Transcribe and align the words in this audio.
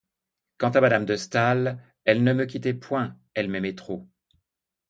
Quant 0.57 0.71
à 0.71 0.81
Mme 0.81 1.05
de 1.05 1.15
Staël, 1.15 1.77
elle 2.05 2.23
ne 2.23 2.33
me 2.33 2.45
quittait 2.47 2.73
point; 2.73 3.19
elle 3.35 3.49
m'aimait 3.49 3.75
trop. 3.75 4.09